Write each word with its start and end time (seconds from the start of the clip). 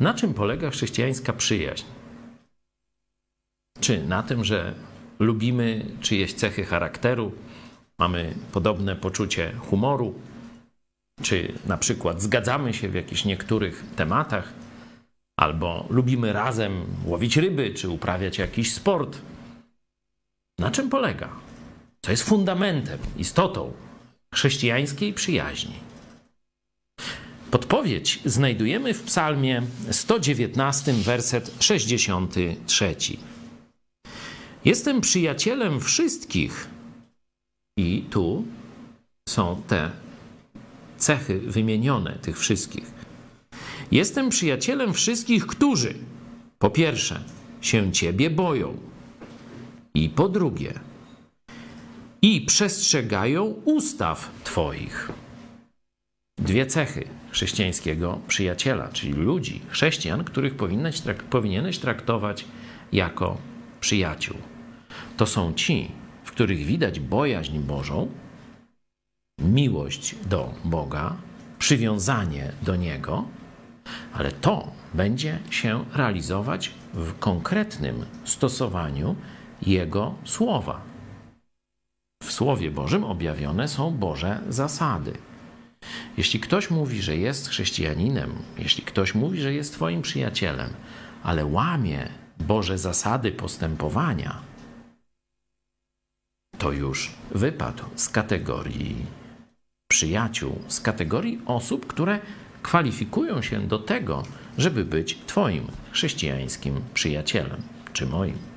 Na 0.00 0.14
czym 0.14 0.34
polega 0.34 0.70
chrześcijańska 0.70 1.32
przyjaźń? 1.32 1.84
Czy 3.80 4.02
na 4.02 4.22
tym, 4.22 4.44
że 4.44 4.74
lubimy 5.18 5.86
czyjeś 6.00 6.34
cechy 6.34 6.64
charakteru, 6.64 7.32
mamy 7.98 8.34
podobne 8.52 8.96
poczucie 8.96 9.52
humoru, 9.52 10.14
czy 11.22 11.52
na 11.66 11.76
przykład 11.76 12.22
zgadzamy 12.22 12.74
się 12.74 12.88
w 12.88 12.94
jakichś 12.94 13.24
niektórych 13.24 13.84
tematach, 13.96 14.52
albo 15.36 15.86
lubimy 15.90 16.32
razem 16.32 16.84
łowić 17.04 17.36
ryby, 17.36 17.74
czy 17.74 17.88
uprawiać 17.88 18.38
jakiś 18.38 18.74
sport. 18.74 19.18
Na 20.58 20.70
czym 20.70 20.88
polega? 20.88 21.28
Co 22.02 22.10
jest 22.10 22.22
fundamentem, 22.22 22.98
istotą 23.16 23.72
chrześcijańskiej 24.34 25.12
przyjaźni? 25.12 25.89
Podpowiedź 27.50 28.20
znajdujemy 28.24 28.94
w 28.94 29.02
Psalmie 29.02 29.62
119, 29.90 30.92
werset 30.92 31.54
63. 31.60 32.96
Jestem 34.64 35.00
przyjacielem 35.00 35.80
wszystkich, 35.80 36.68
i 37.76 38.04
tu 38.10 38.44
są 39.28 39.62
te 39.68 39.90
cechy 40.98 41.38
wymienione 41.38 42.18
tych 42.22 42.38
wszystkich. 42.38 42.92
Jestem 43.92 44.28
przyjacielem 44.28 44.94
wszystkich, 44.94 45.46
którzy 45.46 45.94
po 46.58 46.70
pierwsze 46.70 47.22
się 47.60 47.92
Ciebie 47.92 48.30
boją, 48.30 48.76
i 49.94 50.08
po 50.08 50.28
drugie, 50.28 50.80
i 52.22 52.40
przestrzegają 52.40 53.44
ustaw 53.64 54.30
Twoich. 54.44 55.12
Dwie 56.50 56.66
cechy 56.66 57.04
chrześcijańskiego 57.30 58.20
przyjaciela, 58.28 58.88
czyli 58.88 59.12
ludzi, 59.12 59.60
chrześcijan, 59.68 60.24
których 60.24 60.54
powinieneś, 60.54 61.00
trak 61.00 61.22
powinieneś 61.22 61.78
traktować 61.78 62.44
jako 62.92 63.38
przyjaciół. 63.80 64.36
To 65.16 65.26
są 65.26 65.54
ci, 65.54 65.90
w 66.24 66.32
których 66.32 66.58
widać 66.58 67.00
bojaźń 67.00 67.58
Bożą, 67.58 68.08
miłość 69.38 70.14
do 70.26 70.54
Boga, 70.64 71.16
przywiązanie 71.58 72.52
do 72.62 72.76
Niego, 72.76 73.24
ale 74.12 74.32
to 74.32 74.72
będzie 74.94 75.38
się 75.50 75.84
realizować 75.94 76.72
w 76.94 77.18
konkretnym 77.18 78.04
stosowaniu 78.24 79.16
Jego 79.62 80.14
słowa. 80.24 80.80
W 82.22 82.32
Słowie 82.32 82.70
Bożym 82.70 83.04
objawione 83.04 83.68
są 83.68 83.90
Boże 83.90 84.40
zasady. 84.48 85.29
Jeśli 86.16 86.40
ktoś 86.40 86.70
mówi, 86.70 87.02
że 87.02 87.16
jest 87.16 87.48
chrześcijaninem, 87.48 88.32
jeśli 88.58 88.84
ktoś 88.84 89.14
mówi, 89.14 89.40
że 89.40 89.52
jest 89.52 89.72
Twoim 89.72 90.02
przyjacielem, 90.02 90.70
ale 91.22 91.44
łamie 91.44 92.08
Boże 92.38 92.78
zasady 92.78 93.32
postępowania, 93.32 94.40
to 96.58 96.72
już 96.72 97.10
wypadł 97.30 97.84
z 97.96 98.08
kategorii 98.08 99.06
przyjaciół, 99.88 100.58
z 100.68 100.80
kategorii 100.80 101.40
osób, 101.46 101.86
które 101.86 102.18
kwalifikują 102.62 103.42
się 103.42 103.60
do 103.60 103.78
tego, 103.78 104.22
żeby 104.58 104.84
być 104.84 105.18
Twoim 105.26 105.66
chrześcijańskim 105.92 106.80
przyjacielem 106.94 107.62
czy 107.92 108.06
moim. 108.06 108.49